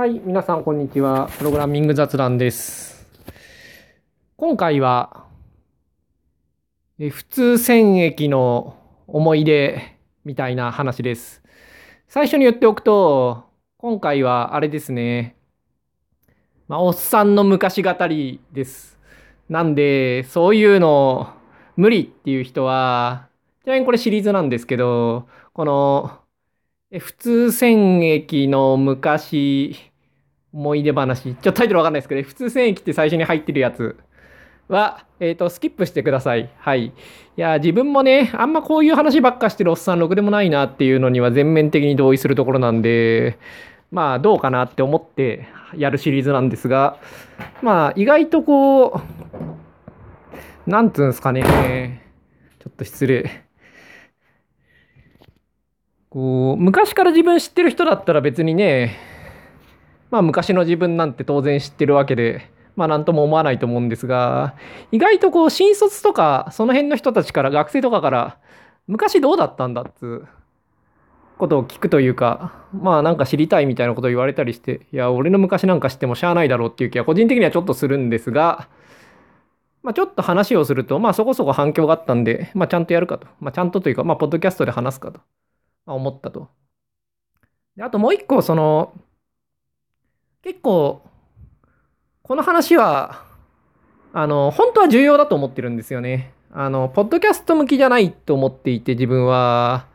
[0.00, 1.28] はい、皆さんこんにちは。
[1.36, 3.06] プログラミング雑談です。
[4.38, 5.26] 今回は、
[6.98, 11.42] 普通戦役の思い出みたいな話です。
[12.08, 13.44] 最初に言っておくと、
[13.76, 15.36] 今回はあれですね。
[16.66, 18.98] まあ、おっさんの昔語りです。
[19.50, 21.30] なんで、そういうの
[21.76, 23.28] 無理っていう人は、
[23.64, 26.20] ちなみにこれシリーズなんですけど、この、
[26.98, 29.89] 普通戦役の昔
[30.52, 31.22] 思い出話。
[31.22, 33.96] ちょっとタイトルわかんないですけど、普通戦役って最初に入ってるやつ
[34.68, 36.50] は、えっ、と、スキップしてください。
[36.58, 36.86] はい。
[36.86, 36.92] い
[37.36, 43.38] や、自分もね、あんまこういう話ばっかしてるおっさん、ろくでもないなっていうのには全面的に同意するところなんで、
[43.90, 46.98] まあ、どうかなって思ってやるシリーズなんですが、
[47.62, 49.00] まあ、意外とこ
[50.66, 52.04] う、なんつうんですかね、
[52.60, 53.44] ちょっと失礼。
[56.08, 58.96] こう、昔から自分知ってる人だったら別にね、
[60.10, 64.54] まあ昔の自分なんて当然知ってるわけで、まあなんとも思わないと思うんですが、
[64.92, 68.38] 意外とこう新卒とかその辺の人たちから学生とかから
[68.86, 70.24] 昔どうだったんだっつ
[71.38, 78.68] ことを聞くというか、まあなんか知りたいみたいなことを言われたりして、いや俺の昔なんか知ってもしゃあないだろうっていう気は個人的にはちょっとするんですが、
[79.82, 83.26] まあちょっと話をすると、まあそこそこ反響があったんで、まあちゃんとやるかと。
[83.40, 85.20] まあちゃんとというか、まあポッドキャストで話すかと。
[85.86, 86.48] まあ思ったと。
[87.76, 88.92] であともう一個、その、
[90.42, 91.02] 結構、
[92.22, 93.24] この話は、
[94.12, 96.32] あの、本当は重要だと思ってるんですよね。
[96.50, 99.86] あの、ポッドキャスト向きじゃないと思っていて、自分は、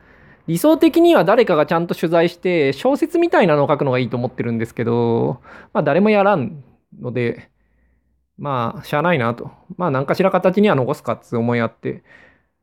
[0.46, 5.40] 理想的には誰かがちゃんと取材して、小説みたいなのを書くのがいいと思ってるんですけど、
[5.72, 6.62] まあ誰もやらん
[7.00, 7.50] ので、
[8.38, 9.50] まあ、しゃあないなと。
[9.76, 12.04] まあ、何かしら形には残すかっつ思いあって。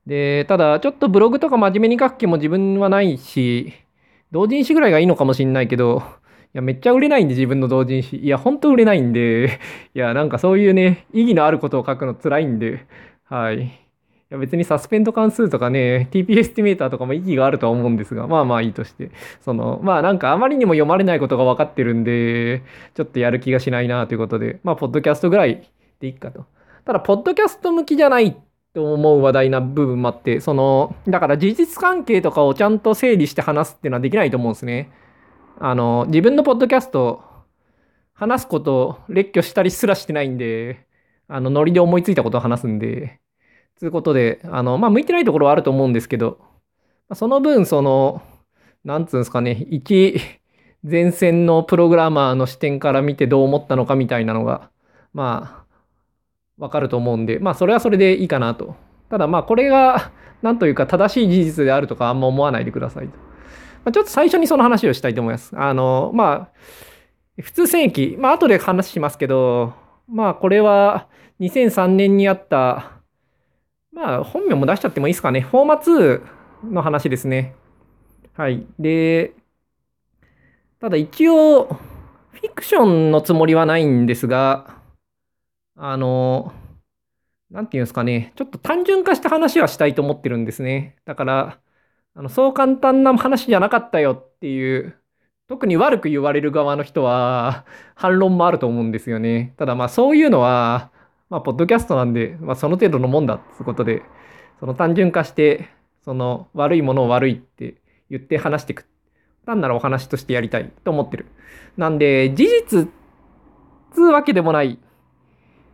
[0.06, 3.74] で、ただ、ちょっとブログとか真面目に書く気も自分はないし、
[4.32, 6.04] 同人誌ぐらいがいいのかもしんないけど、
[6.54, 8.18] いや、めっちゃ売れないんで、自分の同人誌。
[8.18, 9.60] いや、ほんと売れないんで、
[9.96, 12.86] いや、なんかそういうね、意義のあることを書くの辛いんで、
[13.24, 13.64] はい。
[13.64, 13.70] い
[14.30, 19.10] や、別に suspend 関数とかね、TP estimator とかも意義があるとは思うんですが、まあまあいいとして。
[19.42, 22.62] その、まあなんかあまりにも読まれないことが分かってるんで、
[22.94, 25.68] ちょっとやる気がしないなということで、まあ、ポッドキャストぐらい
[26.00, 26.46] でいいかと。
[26.86, 28.38] ただ、ポッドキャスト向きじゃない
[28.76, 34.92] と思う話題な部分もあって、その、だから事実関係とかをちゃんと整理して話すっていうのはできないと思うんですね。
[35.66, 37.24] あの、自分のポッドキャスト、
[38.14, 40.86] 話すことを列挙したりすらしてないんで、
[41.30, 43.22] あの、ノリで思いついたことを話すんで、
[43.78, 46.38] つうことで、あの、まあ、向いてないところはあると思うんですけど、
[47.14, 48.22] その分、その、
[48.84, 50.20] なんつうんですかね、一
[50.84, 54.70] 前線のプログラマーの視点から見てどう思ったのかみたいなのが、
[55.14, 58.76] まあ、わかると思うんで、まあ、それはそれでいいかなと。
[59.10, 63.33] ただ、まあ、これが、なんというか、正しい事実であるとか、あんま思わないでくださいと。
[63.86, 65.52] まあ、ちょっと最初にその話をしたいと思います。
[65.56, 69.74] あの、まあ、普通戦役、まあ、後で話しますけど、
[70.08, 71.08] まあ、これは
[71.40, 72.92] 2003年にあった、
[73.92, 75.42] まあ、本名も出しちゃってもいいですかね。
[75.42, 76.22] フォーマ2
[76.72, 77.56] の話ですね。
[78.34, 78.66] はい。
[78.80, 79.34] で、
[80.80, 81.66] ただ一応、
[82.32, 84.82] フィクションのつもりはないんですが、
[85.76, 86.54] あの、
[87.50, 90.96] なんていうんですかね、ちょっと単純化した話はしたいと思ってるんですね。
[91.06, 91.60] だから、
[92.16, 94.96] あのそう簡単な話じゃなかったよっていう、
[95.48, 97.66] 特に悪く言われる側の人は
[97.96, 99.54] 反論もあると思うんですよね。
[99.58, 100.92] ただまあそういうのは、
[101.30, 104.04] まあ、ポッドキャストなんで、まあ、その程度のもんだっていうことで、
[104.60, 105.68] その単純化して、
[106.06, 107.76] その悪いものを悪いって
[108.10, 108.86] 言って話していく。
[109.46, 111.26] 単なるお話としてやりたいと思ってる。
[111.76, 112.88] なんで、事実っ
[113.94, 114.80] つうわけでもない、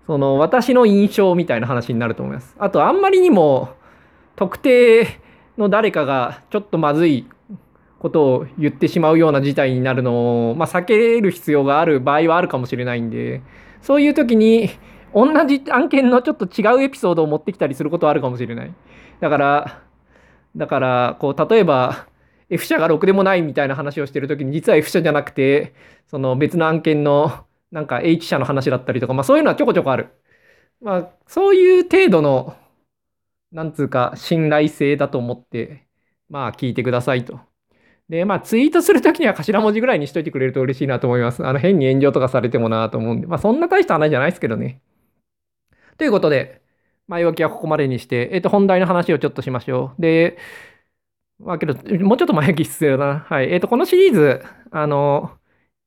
[0.07, 2.55] その私の印象みたいな話になると思います。
[2.57, 3.69] あと、あんまりにも
[4.35, 5.07] 特定
[5.59, 7.27] の誰かがちょっとまずい
[7.99, 13.41] ことを言ってしまうような事態になるのを、まあ、避ける必要がある場合はあるかもしれないんで、
[13.81, 14.69] そういう時に
[15.13, 18.73] 同じ案件のちょっと違うエピソードを持ってきたりすることはあるかもしれない。
[19.19, 19.83] だから、
[20.55, 22.07] だから、こう、例えば、
[22.49, 25.75] F 社がろくでもないみたいな話をしてる時に、実は F 社じゃなくて、
[26.07, 30.09] その別の案件の、なんか H 社の話だったりとか、まあそういうのはちょこちょこある。
[30.81, 32.55] まあ、そういう程度の、
[33.51, 35.87] なんつうか、信頼性だと思って、
[36.29, 37.39] まあ聞いてくださいと。
[38.09, 41.45] で、まあツイートするときには頭文字ぐらいにしといてくれると嬉しいなと思います。
[41.45, 44.81] あの変に炎上とかされてもなと思うんで、まあそんな大した話じゃないですけどね。
[45.97, 46.61] ということで、
[47.07, 50.01] 前置きはここまでにして、えっ、と、本題の話をちょっとしましょう。
[50.01, 50.37] で、
[51.39, 51.73] まあけど、
[52.05, 53.19] もうちょっと前置き必要だな。
[53.21, 53.51] はい。
[53.51, 55.37] えっ、と、このシリーズ、あの、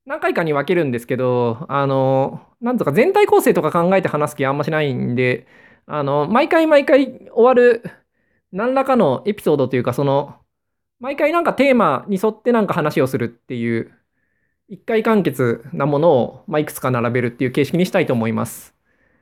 [0.05, 5.47] 何回かに分けるんですけど、あの、なんとか全体構成とか考えて話す気あんましないんで、
[5.85, 7.83] あの、毎回毎回終わる
[8.51, 10.35] 何らかのエピソードというか、その、
[10.99, 13.91] 毎回なんかテーマに沿ってなんか話をするっていう
[14.69, 18.73] 一回完結なものを、まあ、いくつか並べるっていう形式にしたいと思います。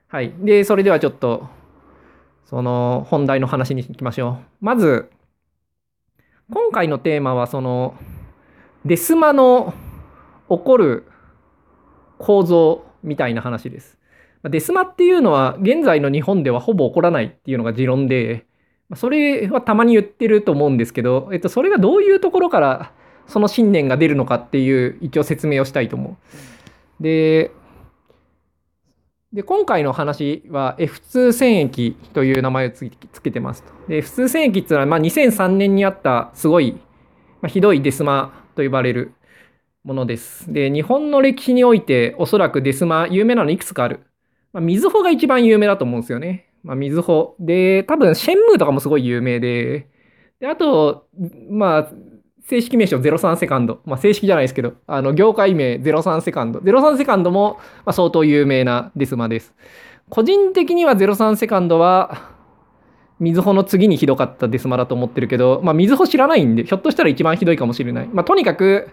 [0.08, 0.34] はい。
[0.40, 1.50] で、それではちょっと、
[2.46, 4.66] その本題の話に行きましょう。
[4.66, 5.10] まず、
[6.54, 7.96] 今回のテーマは、その、
[8.86, 9.74] デスマの
[10.50, 11.08] 起こる
[12.18, 13.98] 構造みたいな話です。
[14.44, 18.46] デスマっていうのは現在の日本ではほぼ起こらないっていうのが持論で、
[18.96, 22.92] それはたまに言ってると思うんですけど、えっと、それがどういうところから
[23.28, 26.18] その信念が出るのかっていう一応説明をしたいと思
[27.00, 27.04] う。
[27.04, 27.52] で、
[29.32, 32.90] で今回の話は F2 戦役という名前をつ
[33.22, 33.72] けてますと。
[33.88, 36.74] で F2 戦役っていうのはまあ2003年にあったすごい、
[37.42, 39.14] まあ、ひどいデスマと呼ばれる
[39.86, 40.52] ものです。
[40.52, 44.02] で、日本の歴史においておそらくデスマ有名なのいくつかある。
[44.54, 46.48] まあ、水穂が一番有名だと思うんですよね。
[46.64, 47.36] まあ、水穂。
[47.40, 49.88] で、多分、シェンムーとかもすごい有名で、
[50.40, 51.08] で、あと、
[51.50, 51.92] まあ、
[52.44, 53.82] 正式名称03セカンド。
[53.86, 56.60] まあ、正式じゃないですけど、あの、業界名03セカンド。
[56.60, 59.54] 03セカンドも、まあ、相当有名なデスマです。
[60.10, 62.32] 個人的には03セカンドは、
[63.20, 68.10] 水穂の次にひどかったデスマだと思ってるけど、まあ、水穂知らないんで、ひょっとしたら一番ひどいかもしれない。
[68.12, 68.90] まあ、とにかく、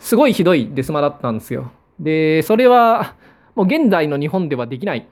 [0.00, 1.70] すごいひどいデスマだったんですよ。
[2.00, 3.14] で、それは、
[3.56, 5.08] もう現在の日本ではできない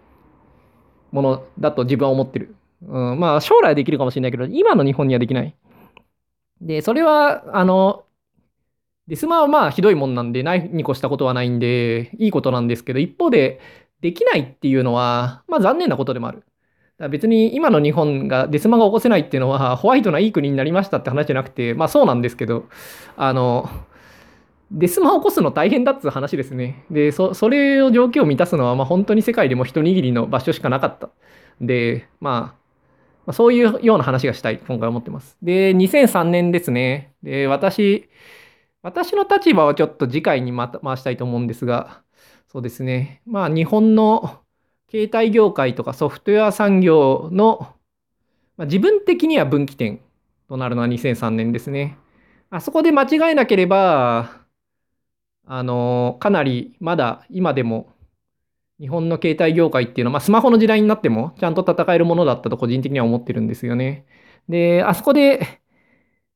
[1.10, 2.54] ものだと自分は思ってる。
[2.86, 5.54] うん、まあ将来はできるかもしれないけど、今の日本にはできない。
[6.60, 8.04] で、それは、あの、
[9.08, 13.60] デスマはまあひどいもんなんで、ないに越したことはないんで、いいことなんですけど、一方で、
[14.00, 16.44] できないっていうのは、まあ残念なことでもある。
[16.98, 22.66] だ別に今の日本がデスマが起こせないっていうのは、ホワイトないい国になりましたって話じゃなくて、まあそうなんですけど、
[23.16, 23.68] あの、
[24.70, 26.84] デスマを起こすの大変だっつう話ですね。
[26.90, 31.10] で、そ、それを条件を満たすのは、まあ本当に世界でも一握りの場所しかなかった。
[31.60, 32.64] で、まあ、
[33.26, 35.36] まあ、そういうような話がしたい、今回思ってます。
[35.42, 37.14] で、2003年ですね。
[37.22, 38.08] で、私、
[38.82, 42.02] 私の立場はちょっと次回にまた回したいと思うんですが、
[42.52, 43.22] そうですね。
[43.26, 44.42] まあ日本の
[44.90, 47.74] 携帯業界とかソフトウェア産業の、
[48.56, 50.00] まあ、自分的には分岐点
[50.48, 51.96] となるのは2003年ですね。
[52.50, 54.43] あそこで間違えなければ、
[55.46, 57.92] あの、かなりまだ今でも
[58.80, 64.06] 日本の携帯業界っていうのは、まあ、スマホの時代になってもちゃんと戦えるものだったと個人的には思ってるんですよね。
[64.48, 65.60] で、あそこで、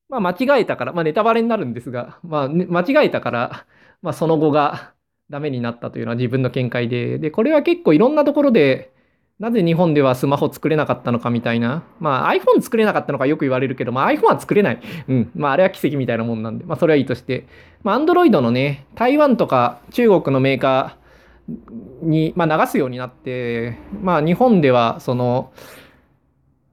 [0.08, 3.66] まあ、間違えたから、まあ、ネタバレになるんですが、まあ、ね間違えたから、
[4.02, 4.94] まあ、その後が
[5.31, 8.93] ダメになったというのは自分の見解で、で、これは結構いろんなところで、
[9.38, 11.85] なぜ日本ではスマホ作れなかったのかみたいな。
[12.00, 14.81] まあ iPhone 作れなかったのかよく言われるけど、まあ iPhone は作れない。
[15.06, 15.31] うん。
[15.37, 17.46] まああれは奇跡みたいなもんなんで、まあそれはいいとして。
[17.85, 25.52] まあ Android のね、台湾とか中国のメーカーに、まあ、流すようになって、まあ日本ではその、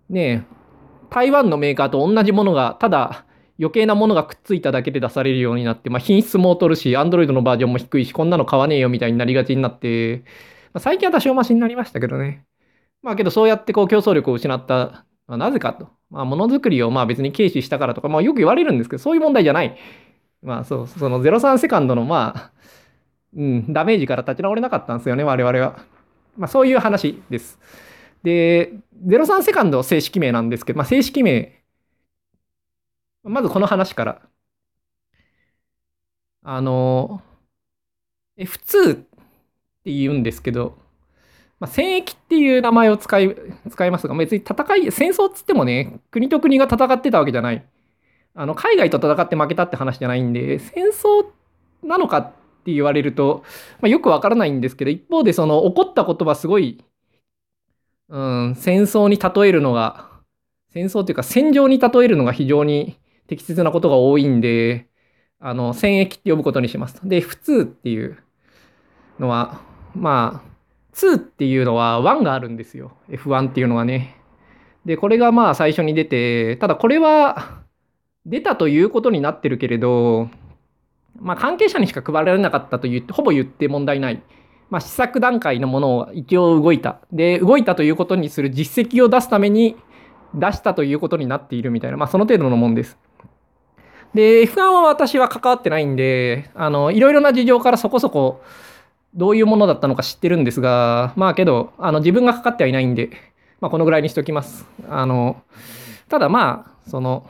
[0.09, 0.55] ねえ
[1.11, 3.25] 台湾のメーカーと同じものが、ただ
[3.59, 10.23] 余計なものがくっついただけで出されるようになって、まあ品質も劣るし、Android のバージョンも低いし、こんなの買わねえよみたいになりがちになって、
[10.73, 12.43] まあ、最近は多少マシになりましたけどね。
[13.05, 15.89] まあけどそうやってこう競争力を失った、まあ、なぜかと。
[16.09, 19.77] まあものづくりをまあ別に軽視したからとか、まあよく言われるんですけど、そういう問題じゃない。
[20.41, 22.51] まあそう、その03セカンドのまあ、
[23.35, 25.85] うん、ダメージから立ち直れなかったんですよね、我々は。
[26.35, 27.59] まあそういう話です。
[28.23, 28.73] で、
[29.05, 31.63] 03セカンド正式名なんですけど、まあ正式名、
[33.23, 34.21] まずこの話から。
[36.43, 37.21] あの、
[38.37, 38.95] F2 っ
[39.83, 40.77] て言うんですけど、
[41.65, 43.35] まあ、戦役っていう名前を使い、
[43.71, 47.65] 使いますが、別に戦い、戦争っつってもね、国と国が戦ってたわけじゃない。
[48.35, 51.25] あの、海外と戦って負けたって話じゃないんで、戦争
[51.81, 52.31] なのかっ
[52.63, 53.43] て言われると、
[53.81, 56.83] まあ、よくわからないんですけど、一方でその起こったことはすごい、
[58.09, 60.11] うん、戦争に例えるのが、
[60.69, 64.87] 戦争っていうか戦場に例えるのが非常に適切なことが多いんで、
[65.39, 66.99] あの、戦役って呼ぶことにします。
[67.03, 68.19] で、普通っていう
[69.19, 69.61] のは、
[69.95, 70.54] まあ、
[70.95, 72.93] 2っていうのは1があるんですよ。
[73.09, 74.15] F1 っていうのはね。
[74.85, 77.61] で、これがまあ最初に出て、ただこれは
[78.25, 80.29] 出たということになってるけれど、
[81.19, 84.21] まあ関係者にしか配られなかったと言って、ほぼ言って問題ない。
[84.69, 86.99] まあ試作段階のものを一応動いた。
[87.11, 89.75] で、動いたということにする実績を出すために
[90.33, 92.97] 出したということになっているみたいな、まあその程度のもんです。
[94.13, 98.41] で、F1 は私は関わってないんで、あの、いろいろな事情からそこそこ
[99.15, 103.09] どういうものだったのか知ってるんですが、まあけど、あの自分がかかってはいないんで、
[103.61, 104.65] まあこのぐらいにしておきます。
[104.89, 105.41] あの、
[106.09, 107.29] ただまあ、その、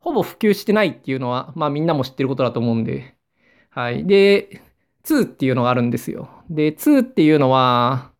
[0.00, 3.14] ほぼ普及してないっていうのは、まあみんなも知ってることだと思うんで、
[3.70, 4.04] はい。
[4.06, 4.62] で、
[5.04, 6.28] 2っていうのがあるんですよ。
[6.50, 8.10] で、2っていうのは、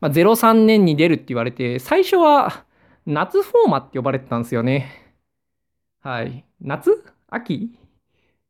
[0.00, 2.64] まあ、03年に出るって言われて、最初は
[3.06, 4.88] 夏フォーマって呼ばれてたんですよね。
[6.00, 6.44] はい。
[6.60, 7.04] 夏？
[7.28, 7.78] 秋？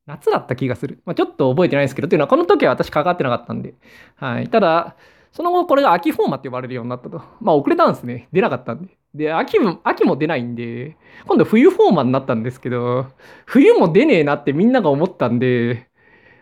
[0.06, 1.00] 夏だった気がする。
[1.04, 3.74] まあ、ちょっと覚えてないですけど、というのはこの時は私関わってなかったんで。
[4.16, 4.48] はい。
[4.48, 4.96] ただ、
[5.32, 7.22] その後これが秋フォーマって呼ばれるようになったと。
[7.40, 8.28] まあ遅れたんですね。
[8.32, 8.96] 出なかったんで。
[9.14, 13.06] で、秋も、秋も出ないんで、今度冬フォーマになったんですけど、
[13.46, 15.88] 冬も出ねえなってみんなが思ったんで、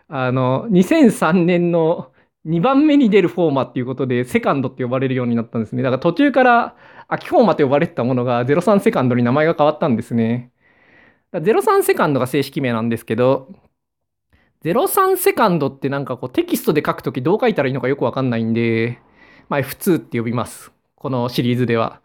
[0.08, 2.12] あの、2003年の
[2.46, 5.82] 2番目に出るフォーマっていうことで、セカンドって呼ばれるようになったんですね。
[5.82, 6.76] だから途中から
[7.08, 10.50] 秋フォーマと呼ばれてたものが03セカンドに名前が変わったんですね。
[11.32, 13.48] 03セカンドが正式名なんですけど、
[14.64, 18.98] 03セカンドってなんかこうテキストで書くときどう書いたらいいのかよくわかんないんで、
[19.48, 20.72] まあ F2 って呼びます。
[20.96, 22.00] このシリーズでは。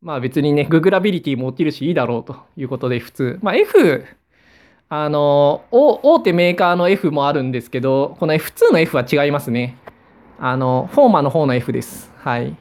[0.00, 3.40] まあ別にね、ググラビリティも落ちるしいいだろうということで F2。
[3.42, 4.04] まあ F、
[4.88, 9.76] あの、大手メーカーの F もあるんですけど、この F2 の F は違いますね。
[10.38, 12.12] あの、フォーマの方の F です。
[12.18, 12.56] はい。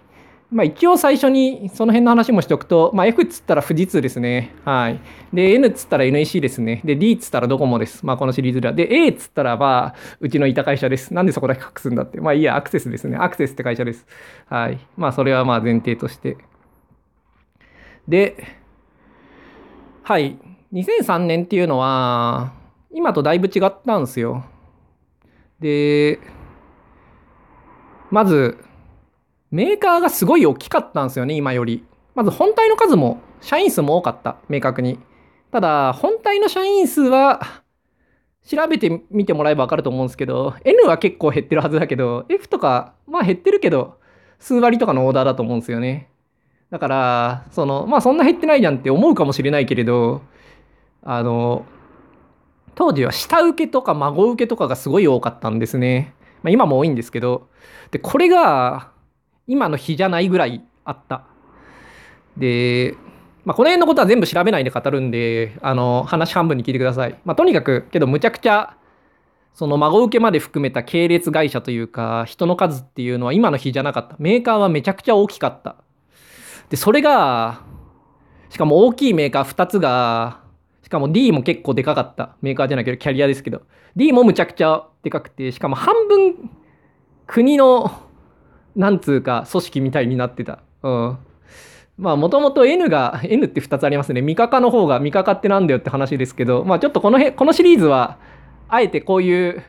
[0.52, 4.54] まあ、一応最初にその辺の話もしておくと、まあ、F っつったら富士通ですね。
[4.64, 5.02] はい。
[5.34, 6.82] で、N っつったら NEC ですね。
[6.86, 8.06] で、D っつったらドコモです。
[8.06, 8.74] まあ、このシリーズでは。
[8.74, 11.14] で、A っつったらまあ、うちのいた会社です。
[11.14, 12.22] なんでそこだけ隠すんだって。
[12.22, 13.18] まあ、いいや、アクセスですね。
[13.18, 14.06] アクセスって会社です。
[14.48, 14.80] はい。
[14.98, 16.38] まあ、それはまあ前提として。
[18.08, 18.46] で、
[20.04, 20.38] はい。
[20.72, 22.54] 2003年っていうのは、
[22.92, 24.46] 今とだいぶ違ったんですよ。
[25.60, 26.20] で、
[28.12, 28.58] まず、
[29.56, 31.86] メーカーがすごい大きかったんですよね、今より。
[32.14, 35.00] まず本体の数も、社員数も多かった、明確に。
[35.50, 37.40] ただ、本体の社員数は、
[38.46, 43.96] 調べてみてもらえばわかると思うんですけど、N は結構減ってるはずだけど、F とか、まあ減ってるけど、
[44.40, 46.10] 数割とかのオーダーだと思うんですよね。
[46.70, 50.22] だから、その、まあそんな減ってないじゃんって思うかもしれないけれど、
[51.02, 51.66] あの、
[52.76, 56.14] 当時は下請けとか孫請けとかがすごい多かったんですね。
[56.44, 57.48] まあ今も多いんですけど、
[57.92, 58.94] で、これが、
[59.48, 61.24] 今の日じゃないぐらいあった。
[62.38, 62.96] で、
[63.46, 67.20] まあ、この辺のことは全部調べないで語るんで、あの、話半分に聞いてください。
[67.26, 68.76] まあ、とにかく、けどむちゃくちゃ、
[69.54, 74.16] その孫受けまで含めた系列会社というか、人の数っていうのは今の日じゃなかった。
[74.20, 75.78] メーカーはめちゃくちゃ大きかった。
[76.70, 77.62] で、それが、
[78.50, 80.42] しかも大きいメーカー2つが、
[80.82, 82.36] しかも D も結構でかかった。
[82.42, 83.62] メーカーじゃないけど、キャリアですけど。
[83.96, 86.50] D もむちゃくちゃでかくて、しかも半分
[87.28, 88.05] 国の
[88.76, 90.60] なんつうか組織みたいになってた。
[90.84, 91.18] うん。
[91.98, 94.22] まあもともと N が N って2つありますね。
[94.22, 98.18] ミカカの方がミカカってなんだよって話ですけど、まあちょっとこの辺このシリーズは
[98.68, 99.64] あえてこういう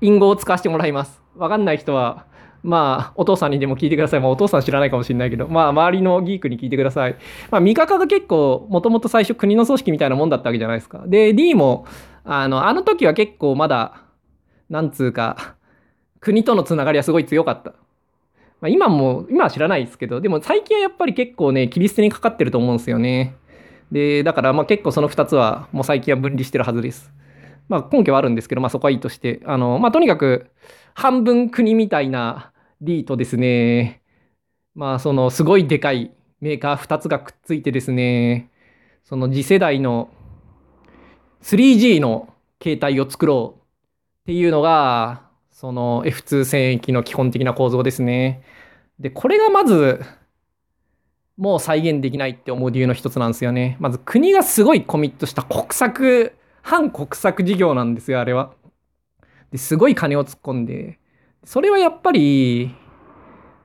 [0.00, 1.20] 隠語を使わせてもらいます。
[1.36, 2.26] わかんない人は
[2.62, 4.20] まあお父さんにでも聞いてください。
[4.20, 7.16] まあお父さん知らないかもしれないけど、まあ周りのギークに聞いてください。
[7.50, 11.02] まあミカカが結構もともと最初国の組織みたいなもんだったわけじゃないですか。
[11.06, 11.86] で D も
[12.22, 14.02] あのあの時は結構まだ
[14.70, 15.56] なんつうか
[16.20, 17.74] 国とのつながりはすごい強かった。
[18.64, 23.36] まあ、今も、今は知らないですけど、でも最近はやっぱり結構ね、切り捨てにかかってると思うんですよね。
[23.92, 27.12] で、だからまあ結構その2つはもう最近は分離してるはずです。
[27.68, 30.46] まあ根拠はあるんですけど、まあそこはいいとして、あの、まあとにかく
[30.94, 34.00] 半分国みたいな D とですね、
[34.74, 38.50] まあそのすごいでかいメーカー2つがくっついてですね、
[39.02, 40.08] その次世代の
[41.42, 48.42] 3G の携帯を作ろうっていうのが、その F2 戦役の基本的な構造ですね。
[48.98, 50.00] で、これがまず、
[51.36, 53.76] もう再現できないって思う理由の一つなんですよね。
[53.80, 56.32] まず国がすごいコミットした国策、
[56.62, 58.52] 反国策事業なんですよ、あれは。
[59.50, 60.98] ですごい金を突っ込んで。
[61.44, 62.74] それはやっぱり、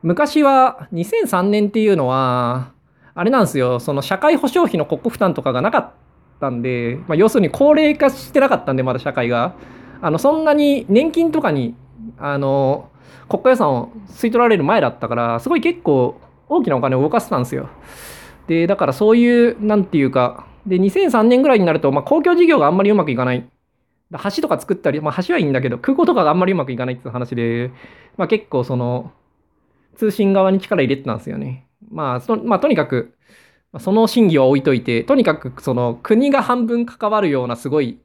[0.02, 2.74] 昔は2003年っていうのは、
[3.14, 5.92] あれなんですよ、その社会保障費の国庫負担とかがなかっ
[6.40, 9.56] たんで、まあ、要するに高齢化してなかったんで、まだ社会が。
[10.02, 11.76] あの、そんなに年金とかに、
[12.18, 12.90] あの、
[13.30, 17.70] 国家予算を吸い取られる前だったから、すごい結構大きなお金を動かしてたんですよ。
[18.48, 23.48] で、だからそういう、なんていうか、で、2003年ぐらいになると、まあ、公共事業があんまりうまくいかない。
[24.12, 27.72] 橋とか作ったり、まあ、橋はいいんだけど、空港とかがあんまりうまくいかないっていう話で、
[28.18, 29.12] まあ、結構その、
[29.96, 31.68] 通信側に力入れてたんですよね。
[31.92, 33.14] まあ、そまあ、とにかく、
[33.78, 38.00] その審議は置いといて、とにかくその国が半分関わるようなすごい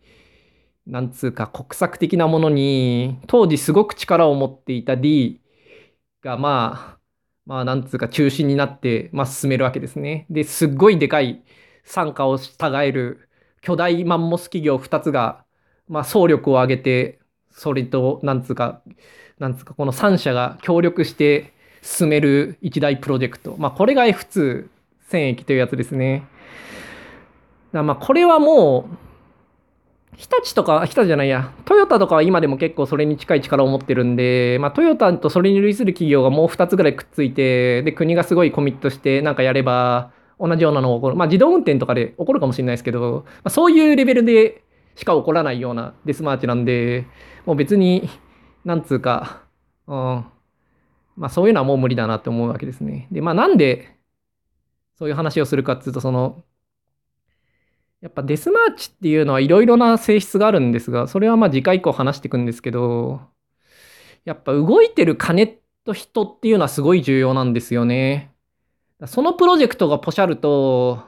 [0.86, 5.40] なんつうか国策的なものに当時すごく力を持っていた D
[6.22, 6.98] がまあ
[7.46, 10.26] まあなんつうか中心になって、まあ、進めるわけですね。
[10.30, 11.42] ですっごいでかい
[11.84, 13.28] 参加を従える
[13.60, 15.44] 巨大マンモス企業2つが、
[15.88, 17.18] まあ、総力を挙げて
[17.50, 18.82] それとなんつうか
[19.38, 23.56] なんつうかこの3社が協力して進める一大プロジェクト。
[23.58, 24.68] まあこれが F2
[25.08, 26.26] 戦役というやつですね。
[27.72, 29.13] まあこれはもう
[30.16, 41.16] 日立とか、日立じゃないや、トヨタとかは今でも結構それに近い力を持ってるんで、まあ、トヨタとそれに類する企業がもう2つぐらいくっついて、で、国がすごいコミットしてなんかやれば、同じようなのが起こる。
[41.16, 44.62] まあ、自動運転とかで起こるかもしれないですけど、まあ、そういうレベルで
[44.96, 47.06] しか起こらないようなデスマーチなんで、
[47.46, 48.08] もう別に、
[48.64, 49.42] なんつうか、
[49.86, 50.24] うん、
[51.16, 53.08] まあそういうのはもう無理だなって思うわけですね。
[53.10, 53.96] で、まあなんで、
[54.98, 56.44] そういう話をするかっていうと、その、
[58.04, 63.22] やっぱデスマーチっていうのはいろいろな性質があるんですが、それはまあ次回以降話していくんですけど、
[64.26, 68.30] やっぱ動いてる金と人っていうのはすごい重要なんですよね。
[69.06, 71.02] そのプロジェクトがポシャると、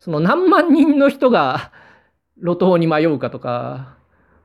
[0.00, 1.70] その何万人の人が
[2.42, 3.96] 路頭に迷うかとか、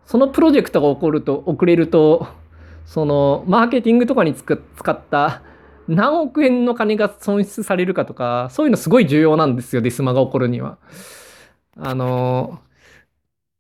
[0.06, 2.27] そのプロジェクトが起こると、遅れると、
[2.86, 4.53] そのマーケティングとかに使
[4.91, 5.41] った
[5.88, 10.79] 何億円の金が損失されるかとか、そういうのすごい重要なんですよ、デスマが起こるには。
[11.79, 12.60] あの、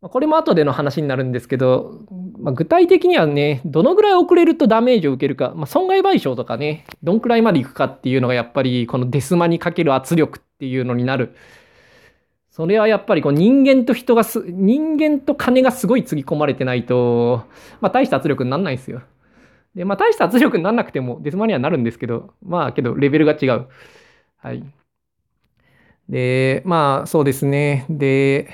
[0.01, 2.05] これも後での話になるんですけど、
[2.37, 11.35] まあ、具体的にはね、どのぐらい遅れるとダメージを受けるか、まあ、損害賠償とかね、どんくらいまでいくかっていうのがやっぱりこのデスマにかける圧力っていうのになる。
[12.51, 17.43] それはやっぱりこう人間と人がす、人間と金がすごいつぎ込まれてないと、
[17.81, 19.01] まあ大した圧力にならないんですよ。
[19.75, 23.67] で、まあ大した圧力にならなくてもデスマにはなるんですけど、まあけどレベルが違う。
[24.37, 24.63] はい。
[26.09, 27.85] で、まあそうですね。
[27.89, 28.49] で、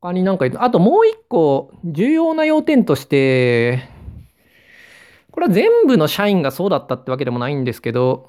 [0.00, 3.88] 他に何か、あともう一個重要な要点として、
[5.30, 8.28] これは全部の社員がそうだったってわけでもないんですけど、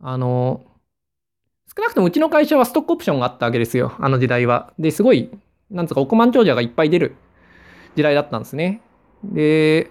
[0.00, 0.64] あの、
[1.74, 4.72] 少なくともうちの会社はストックオプションがあったわけですよ、あの時代は。
[4.78, 5.30] で、すごい、
[5.70, 7.16] なんつうか億万長者がいっぱい出る
[7.96, 8.82] 時代だったんですね。
[9.24, 9.90] で、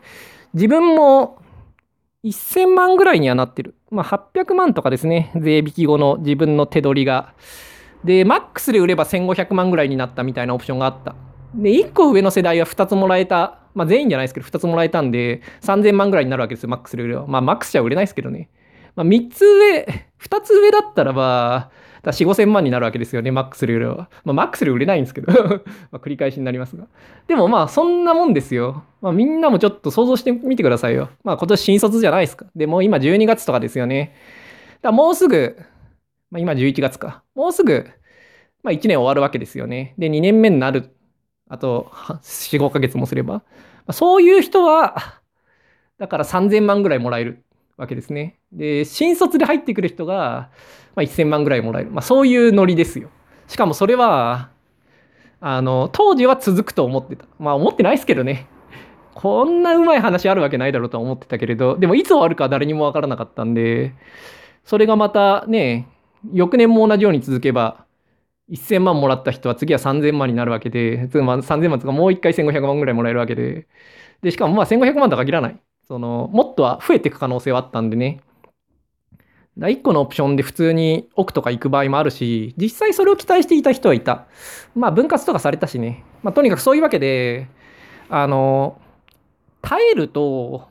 [0.54, 1.42] 自分も
[2.24, 3.76] 1000万ぐらいにはなってる。
[3.92, 7.34] まあ800万とかですね、税引き後の自分の手取りが。
[8.04, 11.16] で、マックスで売れば1500万ぐらいになったみたいなオプションがあった。
[11.56, 13.60] で、1個上の世代は2つもらえた。
[13.74, 17.28] まあ全員じゃないですけど、2つもらえたんで、3000万ぐらいになるわけですよ、マックスで売れば。
[17.28, 18.50] まあマックスじゃ売れないですけどね。
[18.96, 19.88] まあ3つ上、
[20.22, 24.10] 2つ上だったらば、だ4、5000万になるわけですよね、マックスで売れば。
[24.24, 25.32] まあマックスで売れないんですけど
[25.92, 26.88] まあ繰り返しになりますが。
[27.28, 28.84] でもまあそんなもんですよ。
[29.02, 31.10] まあみんなもちょっと想像してみてくださいよ。
[31.24, 32.46] まあ今年新卒じゃないですか。
[32.56, 34.16] でも今12月とかですよね。
[34.82, 35.58] だもうすぐ、
[36.32, 37.24] まあ今11月か。
[37.36, 37.86] もうすぐ
[38.64, 39.94] まあ、1年終わるわけですよね。
[39.98, 40.96] で、2年目になる。
[41.48, 43.36] あと、4、5ヶ月もすれば。
[43.36, 43.44] ま
[43.88, 45.22] あ、そういう人は、
[45.98, 47.44] だから3000万ぐらいもらえる
[47.80, 48.38] わけですね。
[48.52, 50.50] で、新卒で入ってくる人が、
[50.96, 51.92] まあ、1000万ぐらいもらえる。
[51.92, 53.10] まあ、そういうノリですよ。
[53.48, 54.50] しかもそれは、
[55.40, 57.26] あの、当時は続くと思ってた。
[57.40, 58.48] まあ、思ってないですけどね。
[59.16, 63.94] こんなうまい話あるわけないだろうとは思ってたけれど、でもいつ終わるか誰にもわからなかったんで、
[64.66, 65.88] それがまたね、
[66.34, 67.86] 翌年も同じように続けば、
[68.50, 73.68] 1000万もらった人は次は3000万になるわけで、まあ、3000万とかもう一回1500万ぐらいもらえるわけで、
[74.22, 75.60] で、しかもまあ1500万とは限らない。
[75.90, 78.22] その、もっとは増えていく可能性はあったんでね。
[79.58, 84.28] 1個のオプションで普通に億とか行く場合もあるし、実際それを期待していた人はいた。
[84.76, 86.06] まあ分割とかされたしね。
[86.22, 87.48] まあとにかくそういうわけで、
[88.08, 88.80] あの、
[89.62, 90.70] 耐えると、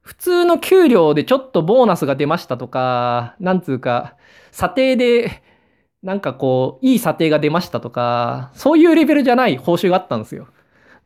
[0.00, 4.16] 普通の給料でちょっとボーナスが出ましたとか、なんつうか、
[4.50, 5.42] 査定で
[6.02, 10.48] なんかこう、いい査定が出ましたとか、そういうレベルじゃない報酬があったんですよ。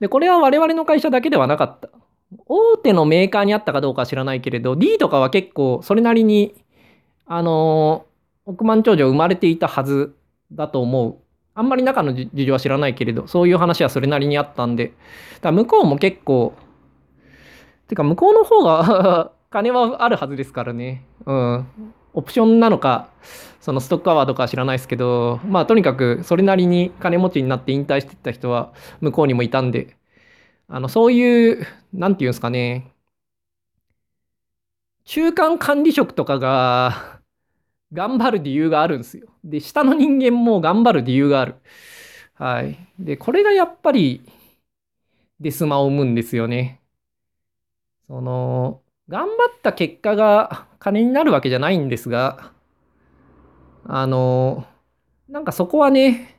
[0.01, 1.91] で、これは我々の会社だけではなかった。
[2.47, 6.55] 大手のメーカーにあったかどうかは知らないけれど、D とかは結構それなりに、
[7.27, 8.07] あの
[8.45, 10.15] 億万長者生まれていたはず
[10.53, 11.17] だと思う。
[11.55, 14.93] あんまり中の事情は知らないけれど、そういう話はそれなりにあったんで、
[15.41, 16.55] だ向こうも結構、
[17.89, 21.05] てか向こうの方が 金はあるはずですからね。
[21.25, 21.67] うん。
[22.13, 23.09] オプションなのか、
[23.61, 29.96] そのストックアワーとかは知らないですけど、まあとにかくそれなりに金持ちになって引退してった人は向こうにもいたんで、
[30.69, 32.93] あの、そういう、なんていうんですかね、
[35.05, 37.21] 中間管理職とかが
[37.93, 39.29] 頑張る理由があるんですよ。
[39.45, 41.57] で、下の人間も頑張る理由がある。
[42.35, 42.79] はい。
[42.99, 44.23] で、これがやっぱり
[45.41, 46.81] デスマを生むんですよね。
[48.09, 52.53] その、頑張った結果が金になるわけじゃないんですが、
[53.85, 54.67] あの、
[55.29, 56.39] なんかそこはね、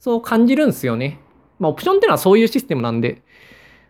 [0.00, 1.20] そう感じるんですよね。
[1.60, 3.23] まあ、オプションっていうのはそういうシステムなんで、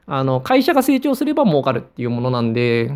[0.06, 2.90] あの、会社が成長すれば儲かるっていうものなんで、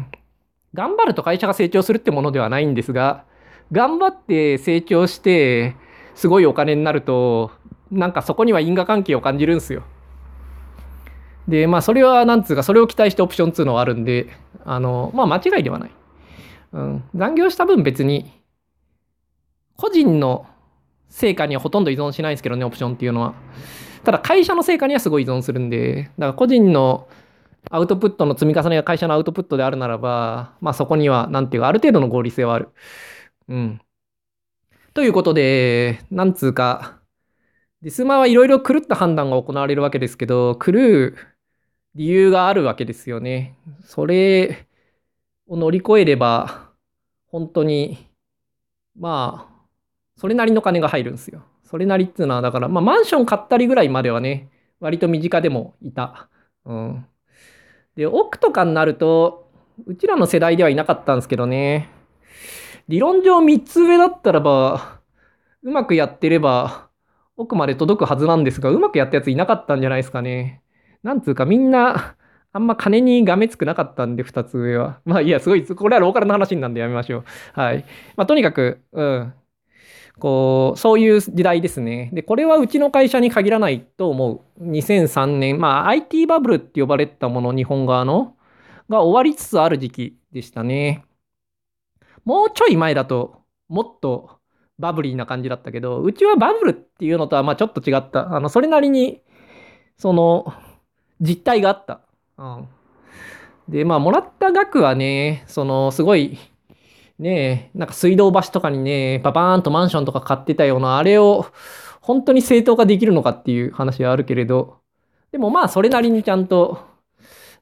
[0.75, 3.25] 頑張ると会社が成長するってものではないんですが、
[3.73, 5.77] 頑張って成長して、
[6.15, 7.51] すごいお金になると、
[7.91, 9.85] なんかそこには因果関係を感じるんですよ。
[11.49, 14.29] で、まあ、それは、なんつうか、それを期待してオプション2のはあるんで、
[14.65, 15.91] あの、まあ、間違いではない。
[16.73, 17.05] うん。
[17.15, 18.31] 残業した分別に、
[19.77, 20.47] 個人の
[21.09, 23.35] 成果にはほとんど依存しないですけどね、オプションっていうのは。
[24.09, 27.11] ただ、会社の成果にはすごい依存するんで、だから個人の
[27.71, 32.71] アウトプットの積み重ねが会社のアウトプットであるならば、まあ、そこには、なんていうか、ある程度の合理性はある。
[33.49, 33.83] うん。
[34.95, 37.03] ということで、なんつうか、
[37.83, 41.17] デスマはいろいろ狂った判断が行われるわけですけど、狂う
[41.95, 43.59] 理由があるわけですよね。
[43.83, 44.67] それ
[45.49, 46.73] を乗り越えれば、
[47.27, 48.09] 本当に、
[48.99, 49.67] まあ、
[50.17, 51.48] それなりの金が入るんですよ。
[51.69, 54.49] それなりっていうのは、だから、まあ、マンション買ったりぐらいまではね、
[54.81, 56.31] 割と身近でもいた。
[56.65, 57.07] うん。
[57.95, 59.51] で、奥とかになると、
[59.87, 61.91] うちらの世代ではいなかったんですけどね。
[62.89, 65.01] 理論上3つ上だったらば、
[65.63, 66.89] うまくやってれば、
[67.37, 70.63] 奥まで届くはずなんですが、うまくやったやついなかったんじゃないですかね。
[71.03, 72.17] なんつうかみんな、
[72.55, 75.01] あんま金にがめつくなかったんで、2つ上は。
[75.05, 77.25] まあいや、すごい、これはローカルの話なんでやめましょう。
[77.53, 77.85] はい。
[78.17, 79.35] まあとにかく、うん。
[80.19, 82.11] こう、そういう時代ですね。
[82.13, 84.65] で、これはうちの会社に限らないと思う。
[84.65, 88.37] 2003年、まあ IT バブルって呼ばれたもの、日本側の、
[88.89, 91.05] が終わりつつある時期でしたね。
[92.25, 94.41] もうちょい前だと、もっと
[94.79, 98.35] バブリーな感じだったけど、うちはバブルっていうのとはまあちょっと違った。
[98.35, 99.23] あの、それなりに、
[99.99, 100.53] その、
[101.21, 102.01] 実態があった。
[102.39, 102.69] うん。
[103.69, 106.39] で、まあ、もらった額はね、その、すごい、
[107.19, 111.47] ねえなんか水道橋とかにね、パパーンとマンションとか買ってたような、あれを、
[112.01, 114.79] 本当に正当化できるのかっていう話はあるけれど、
[115.33, 116.79] でもまあ、それなりにちゃんと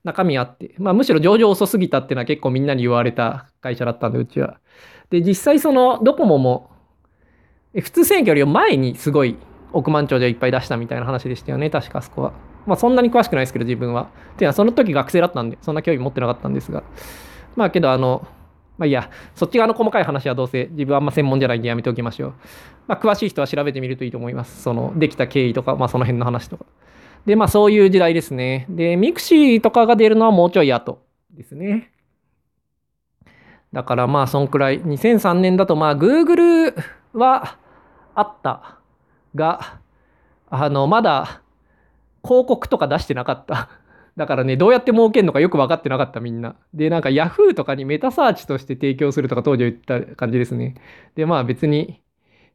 [0.05, 4.59] 中身あって、まあ、むしろ上場遅すぎたっていうのは結構みんなに言われた会社だったんで、うちは。
[5.11, 6.71] で、実際その、ドコモも、
[7.75, 9.37] 普通選挙より前にすごい
[9.73, 12.33] 億万長者いっぱい出したみたいな話でしたよね、確かあそこは。
[12.67, 14.03] まあそんなに詳しくないですけど、自分は。
[14.03, 16.83] っていうのは、その時学生だったんで、そんな興味持ってなかったんですが。
[17.57, 18.27] まあけど、あの、
[18.79, 22.35] まあいいや、そっち側の細かい話はどうせ自分はあんま専門じゃないんでやめておきましょう。
[22.87, 24.63] まあ詳しい人は調べてみるといいと思います。
[24.63, 26.67] その、できた経緯とか、まあその辺の話とか。
[27.25, 28.67] で、まあそういう時代ですね。
[28.69, 31.93] で、ミクシーとかが出るのはもうちょい後ですね。
[33.73, 36.75] だからまあそんくらい、2003年だとまあ Google
[37.13, 37.59] は
[38.15, 38.79] あった
[39.35, 39.81] が、
[40.49, 41.43] あの、まだ
[42.23, 43.69] 広告とか出してなかった。
[44.17, 46.57] だからね、どうやって儲けるのかよく分かってなかった、みんな。
[46.73, 50.75] で、なんか Yahoo とかにメタサーチとして提供するとか当時言った感じですね。
[51.15, 52.03] で、まあ別に、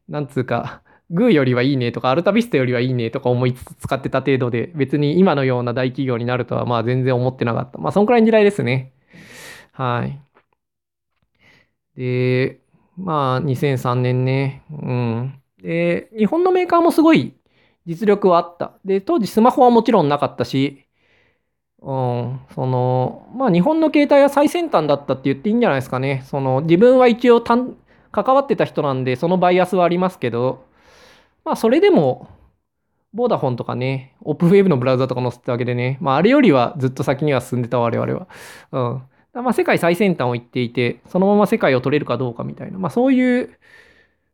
[0.08, 7.78] なんつうか、グーよりはいいねとか、アルタビスタよりはいいねとか思いつつ使ってた程度で、別に今のような大企業になるとはまあ全然思ってなかった。
[7.78, 8.92] まあそんくらいの時代ですね。
[9.72, 10.20] はい。
[11.96, 12.60] で、
[12.96, 14.62] まあ2003年ね。
[14.70, 15.42] うん。
[15.62, 17.34] で、日本のメーカーもすごい
[17.86, 18.72] 実力はあった。
[18.84, 20.86] で、当時スマホはもちろんなかったし、
[21.82, 26.22] うん、その、まあ日本の携帯は最先端だったって言っていいんじゃないですかね。
[26.26, 27.76] その、自分は一応関
[28.34, 30.64] わってた人なんで、そのバイアスはありますけど、
[31.44, 32.28] まあそれでも、
[33.12, 38.28] ボーダフォンとかね、オープンウェブのブラウザとか載せてたわけでね、まああれよりはずっと先には進んでた我々は。
[38.72, 38.78] う
[39.40, 39.42] ん。
[39.42, 43.58] まあ世界最先端を言っていて、そのまま世界を取れるかどうかみたいな、まあそういう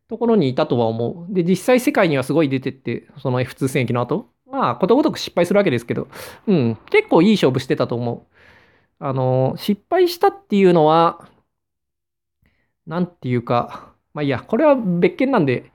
[0.08, 1.34] ところにいたとは思う。
[1.34, 4.30] で、実際世界にはすごい出てって、その F2 戦役の後。
[4.50, 6.08] まあ、ことごとく失敗するわけですけど、
[6.46, 8.38] うん、結構いい勝負してたと思う。
[8.98, 11.28] あの、失敗したっていうのは、
[12.86, 15.70] なんていうか、まあいいや、これは別件なんで、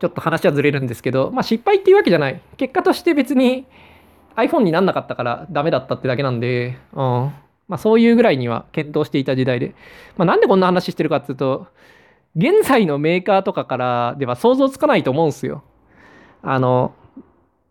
[0.00, 2.40] ちょっと話はずれるんですけど、まあ失敗っていうわけじゃない。
[2.56, 3.66] 結果として別に
[4.36, 7.32] iPhone になんなかったからダメだったってだけなんで、うん。
[7.68, 9.74] まあそういうぐらいには検討していた時代で。
[10.16, 11.66] まあなんでこんな話してるかっていうと、
[12.36, 15.62] 現在のメーカーとかからでは想像つかないと思うんですよ。
[16.42, 16.94] あの、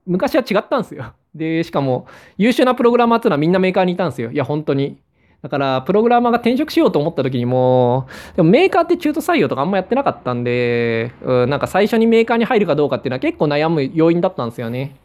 [0.07, 1.13] 昔は違ったんですよ。
[1.35, 4.31] で、しかも優秀なプログラマーっていうのはみんなメーカーにいたんですよ。
[4.31, 4.97] いや、本当に。
[5.43, 14.95] だから、プログラマーが転職しようと思った時にも、でもメーカーって中途採用とかあんまやってなかったんで、うん、なんか最初にメーカーに入るかどうかっていうのは結構悩む要因だったんですよね。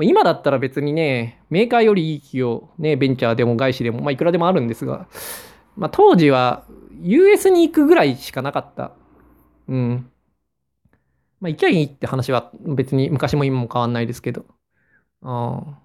[0.00, 5.06] 今だったら別にね、メーカーよりいい企業、ね、ベンチャーでも外資でも、まあいくらでもあるんですが、
[5.76, 6.64] まあ当時は
[7.02, 8.92] US に行くぐらいしかなかった。
[9.68, 10.10] うん。
[11.44, 14.46] まあ、行きゃいいって話は別に昔も今も変わんないですけど。
[15.20, 15.78] あ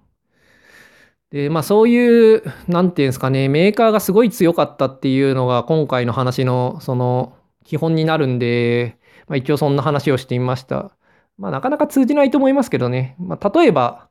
[1.30, 10.96] で、まあそういう、なんていうんですかね、メーカーがすごい強かったっていうのが今回の話のその基本になるんで、まあ一応そんな話をしてみました。
[11.36, 13.14] まあなかなか通じないと思いますけどね。
[13.18, 14.08] まあ例えば、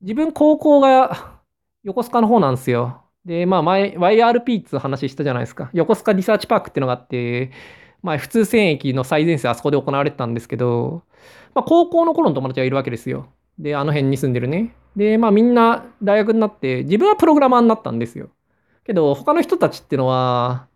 [0.00, 1.40] 自分高校が
[1.82, 3.02] 横須賀の方なんですよ。
[3.24, 5.70] で、まあ前、YRP っていう話したじゃないですか。
[5.72, 7.50] 横須賀リサーチパークっていうのがあって、
[8.04, 11.02] まあ普通戦役の最前線あそこで行われてたんですけど、
[11.54, 13.28] まあ高校の頃の友達がいるわけですよ。
[13.58, 14.74] で、あの辺に住んでるね。
[14.94, 18.28] で、まあみんな大学になって、自分はプログラマーになったんですよ。
[18.84, 20.66] けど他の人たちっていうのは、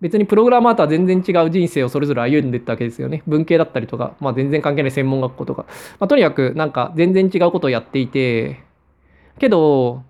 [0.00, 3.22] 別にプログラマーとは全然違う人生をそれぞれ歩んでったわけですよね。
[3.28, 5.66] 文系だったりとか、まあ全然関係ない専門学校とか。
[6.00, 8.58] まあとにかくなんか全然違うことをやっていて、
[9.38, 10.02] けど、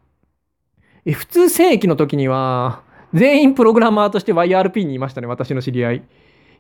[1.04, 2.82] F2 戦役の時には、
[3.12, 6.02] 全員プログラマーとして YRP にいましたね、私の知り合い。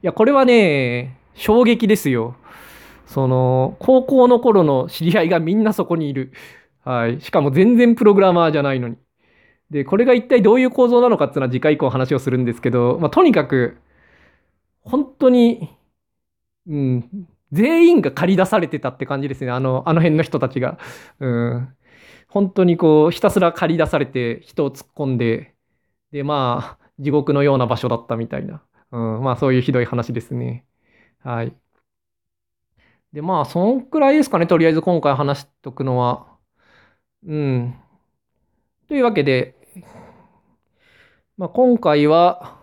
[0.02, 2.36] や、これはね、衝撃ですよ。
[3.06, 6.32] その、高校の頃の知り合いがみんなそこにいる。
[6.84, 7.20] はい。
[7.20, 8.96] しかも全然プログラマーじゃないのに。
[9.70, 13.78] で、これが一体どういう構造なのかっていうのは次回以降話をするんですけど、まあ、とにかく、
[14.82, 15.70] 本当に、
[16.68, 19.50] うん、全員が借り出されてたって感じですね。
[19.50, 20.78] あの、あの辺の人たちが。
[21.20, 21.76] うん。
[22.28, 25.54] 本当にこう、ひたすら借り出されて人を突っ込んで、
[26.12, 28.62] で、まあ、地獄のような場所だったみたいな。
[28.92, 30.66] うん、まあ、そういうひどい話ですね。
[31.20, 31.56] はい。
[33.12, 34.46] で、まあ、そんくらいですかね。
[34.46, 36.26] とりあえず今回話しとくのは。
[37.26, 37.76] うん。
[38.88, 39.54] というわけで、
[41.36, 42.58] まあ、今回は、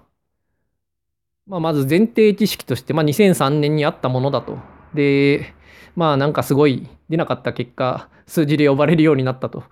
[1.48, 4.58] まあ、まず前提知識として、まあ、2003年にあったものだと。
[4.94, 5.54] で、
[5.96, 9.64] まあなんかすごい出なかった結果、数字で呼ばれるようになったと。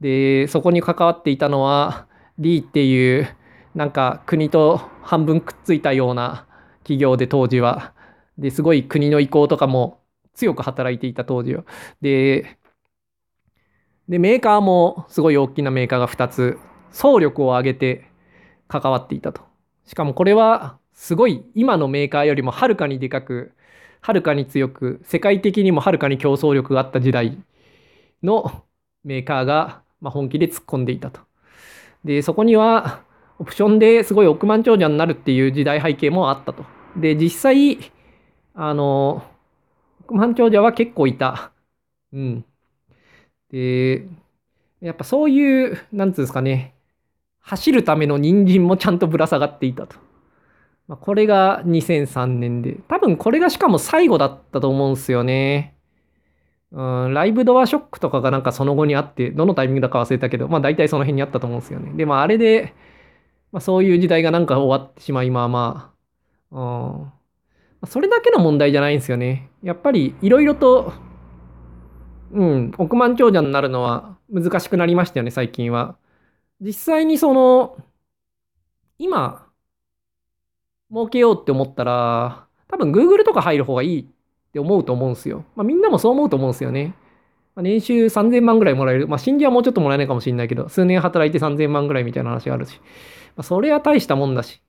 [0.00, 2.06] で、そこに関わっていたのは、
[2.38, 3.28] D っていう、
[3.74, 6.46] なんか国と半分くっついたような
[6.78, 7.94] 企業で当時は。
[8.38, 10.00] で、すごい国の意向とかも
[10.34, 11.64] 強く働いていた当時は。
[12.00, 12.58] で、
[14.08, 16.58] で、メーカーもすごい大きなメーカーが2つ、
[16.90, 18.10] 総力を上げて
[18.66, 19.42] 関わっていたと。
[19.86, 23.52] しかもこれはすごい今のメーカーよりもはるかにでかく、
[24.00, 27.38] はるかに強く、世界的にもはるかに競争力があった時代
[28.22, 28.64] の
[29.04, 31.20] メーカーが、ま本気で突っ込んでいたと。
[32.04, 33.02] で、そこには、
[33.40, 36.66] オプションですごい億万長者になるっていう時代背景もあったと。
[36.94, 37.78] で、実際、
[38.54, 39.24] あの、
[40.02, 41.50] 億万長者は結構いた。
[42.12, 42.44] うん。
[43.50, 44.06] で、
[44.82, 46.74] やっぱそういう、なんつうんですかね、
[47.40, 49.96] 走るための人参もちゃんとぶら下がっていたと。
[50.86, 55.76] まあ、これが2003年で、多分これがしかも最後だったと思うんですよね。
[56.72, 61.92] うん、ライブドアショックとかがなんかその後にあって、どのタイミングだか忘れたけど、まあ大体その辺にあったと思うんですよね。
[61.94, 62.74] で、まああれで、
[63.52, 65.92] まあそういう時代がなんか終わってしまい、まあま
[66.52, 67.10] あ、
[67.82, 69.50] うん、それだけの問題じゃないんですよね。
[69.62, 70.92] やっぱりいろいろと、
[72.32, 75.96] うん、億万長者になるのは難しくなりましたよね、最近は。
[76.60, 77.76] 実際にその、
[78.98, 79.46] 今、
[80.90, 84.04] 儲けようって思ったら、多分 Google とか入る方がいいっ
[84.52, 85.44] て思うと思うんですよ。
[85.56, 86.94] まあみんなもそう思うと思うんですよね。
[87.56, 89.08] 年収3000万ぐらいもらえる。
[89.08, 92.80] まあ新人はもうちょっともらえないかもしれないけど、数年働いて3000万ぐらいみたいな話があるし。
[93.36, 94.62] まあそれは大したもんだし。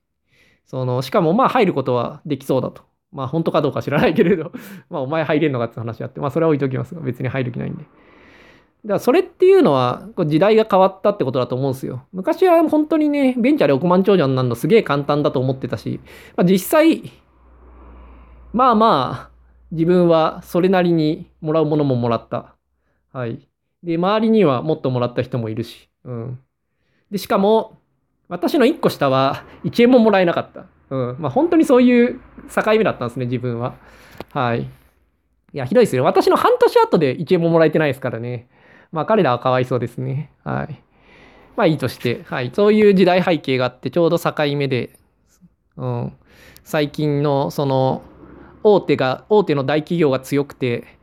[0.65, 2.83] その、しかもまあ入ることはできそうだと。
[3.11, 4.51] まあ本当かどうか知らないけれど、
[4.89, 7.83] まあお前入れんのかって話あって、まあそれは置いときますが、別に入る気ないんで。
[7.83, 12.03] だからそれっていうのは時代が変わったってことだと思うんですよ。
[12.13, 15.99] 昔は本当にね、ベンチャーで億万長者になるのすげえ簡単だと思ってたし、
[16.35, 17.11] まあ、実際、
[18.53, 19.31] まあまあ、
[19.71, 22.55] 自分はそれなりにもらうものももらった。
[23.11, 23.47] はい。
[23.83, 25.89] で、周りにはもっともらった人もいるし。
[26.03, 26.39] うん。
[27.09, 27.79] で、しかも、
[28.29, 30.65] 私の1個下は1円ももらえなかった。
[30.89, 31.15] うん。
[31.19, 32.21] まあ本当にそういう
[32.53, 33.75] 境目だったんですね、自分は。
[34.31, 34.61] はい。
[34.61, 34.67] い
[35.53, 36.05] や、ひどいですよ。
[36.05, 38.47] 私の半年後で1円ももらえてないですからね。
[38.91, 40.31] まあ彼らはかわいそうですね。
[40.45, 40.81] はい。
[41.57, 42.51] まあいいとして、はい。
[42.53, 44.97] そういう時代背景があって、ちょうど境目で、
[45.75, 46.13] うん。
[46.63, 48.03] 最近のその
[48.63, 50.99] 大手が、大手の大企業が強くて、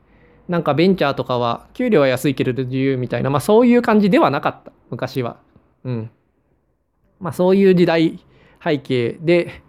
[0.48, 4.72] なんかベンチャーとかは給料は安いけれど自由みたいな、まあそういう感じではなかった。
[4.90, 5.36] 昔は。
[5.84, 6.10] うん。
[7.20, 8.24] まあそういう時代
[8.62, 9.62] 背景で、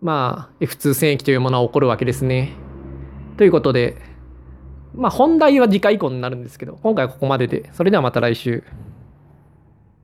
[0.00, 2.52] まあ F2 戦役というものは起こるわけですね。
[3.36, 3.98] ということで、
[4.94, 8.64] まあ本題は次回以降になるんですけど、今回はここまでで、それではまた来週。